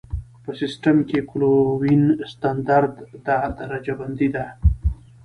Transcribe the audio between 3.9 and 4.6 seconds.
بندي ده.